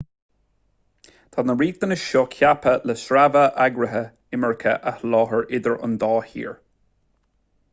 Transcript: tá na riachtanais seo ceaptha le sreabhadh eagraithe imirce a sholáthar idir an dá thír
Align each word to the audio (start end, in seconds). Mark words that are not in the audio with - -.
tá 1.33 1.43
na 1.49 1.55
riachtanais 1.59 2.05
seo 2.05 2.23
ceaptha 2.35 2.73
le 2.91 2.95
sreabhadh 3.01 3.61
eagraithe 3.65 4.01
imirce 4.39 4.73
a 4.93 4.95
sholáthar 5.03 5.45
idir 5.59 5.77
an 5.89 5.95
dá 6.05 6.11
thír 6.31 6.57